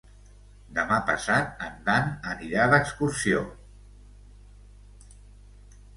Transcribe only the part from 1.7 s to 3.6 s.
Dan anirà d'excursió.